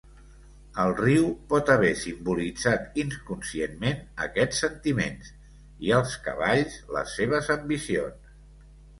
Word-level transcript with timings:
El 0.83 0.91
riu 0.99 1.25
pot 1.49 1.67
haver 1.73 1.89
simbolitzat 2.03 2.95
inconscientment 3.01 4.01
aquests 4.27 4.61
sentiments 4.65 5.29
i 5.89 5.93
els 5.99 6.15
cavalls 6.29 6.79
les 6.97 7.13
seves 7.19 7.51
ambicions. 7.57 8.33